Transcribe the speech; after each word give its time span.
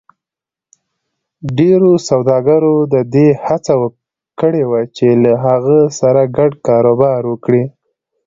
ډېرو 1.57 1.91
سوداګرو 2.09 2.75
د 2.93 2.95
دې 3.13 3.27
هڅه 3.45 3.73
کړې 4.39 4.63
وه 4.69 4.81
چې 4.97 5.07
له 5.23 5.33
هغه 5.45 5.79
سره 5.99 6.21
ګډ 6.37 6.51
کاروبار 6.67 7.21
وکړي. 7.27 7.63